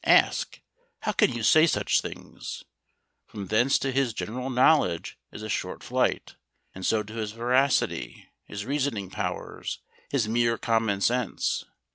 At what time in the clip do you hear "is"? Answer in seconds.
5.31-5.43